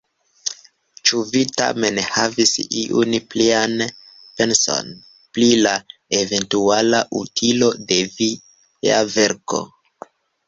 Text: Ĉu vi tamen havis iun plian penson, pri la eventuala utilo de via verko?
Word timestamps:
Ĉu 1.07 1.19
vi 1.33 1.41
tamen 1.57 1.99
havis 2.05 2.53
iun 2.83 3.17
plian 3.33 3.75
penson, 4.39 4.89
pri 5.37 5.49
la 5.67 5.75
eventuala 6.21 7.03
utilo 7.21 7.69
de 7.93 7.99
via 8.17 8.97
verko? 9.19 9.61